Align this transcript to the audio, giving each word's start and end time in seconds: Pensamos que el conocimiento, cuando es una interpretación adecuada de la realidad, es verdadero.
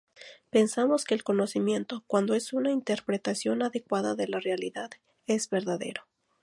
Pensamos 0.49 1.05
que 1.05 1.13
el 1.13 1.23
conocimiento, 1.23 2.03
cuando 2.07 2.33
es 2.33 2.53
una 2.53 2.71
interpretación 2.71 3.61
adecuada 3.61 4.15
de 4.15 4.27
la 4.27 4.39
realidad, 4.39 4.89
es 5.27 5.47
verdadero. 5.47 6.07